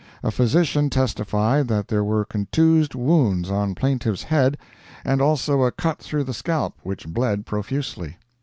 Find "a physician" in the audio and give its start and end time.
0.23-0.89